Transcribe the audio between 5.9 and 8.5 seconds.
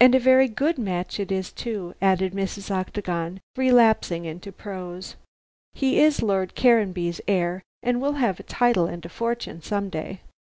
is Lord Caranby's heir, and will have a